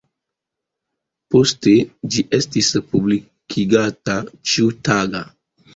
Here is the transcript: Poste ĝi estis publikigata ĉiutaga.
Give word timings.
Poste 1.35 1.75
ĝi 2.15 2.25
estis 2.39 2.73
publikigata 2.89 4.21
ĉiutaga. 4.33 5.29